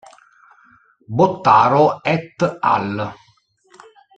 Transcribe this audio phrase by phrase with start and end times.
[1.19, 2.35] Bottaro et
[2.73, 3.07] al.